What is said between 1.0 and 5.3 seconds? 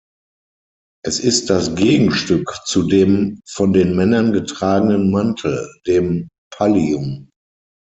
Es ist das Gegenstück zu dem von den Männern getragenen